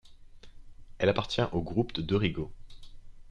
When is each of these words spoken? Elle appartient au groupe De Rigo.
Elle 0.97 1.09
appartient 1.09 1.43
au 1.51 1.61
groupe 1.61 1.99
De 1.99 2.15
Rigo. 2.15 2.51